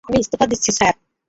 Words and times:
আমি 0.05 0.17
ইস্তফা 0.19 0.45
দিচ্ছি, 0.51 0.71
স্যার। 0.77 0.95